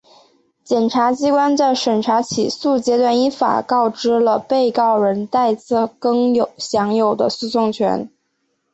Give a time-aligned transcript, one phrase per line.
[0.63, 8.09] 检察机关在审查起诉阶段依法告知了被告人戴自更享有的诉讼权利